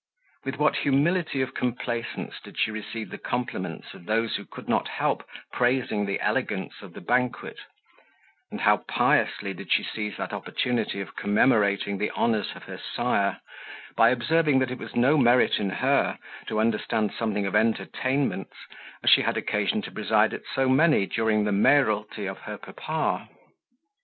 [0.45, 4.87] With what humility of complaisance did she receive the compliments of those who could not
[4.87, 7.59] help praising the elegance of the banquet;
[8.49, 13.41] and how piously did she seize that opportunity of commemorating the honours of her sire,
[13.95, 18.55] by observing that it was no merit in her to understand something of entertainments,
[19.03, 23.29] as she had occasion to preside at so many, during the mayoralty of her papa!